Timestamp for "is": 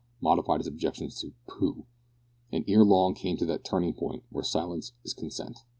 5.03-5.13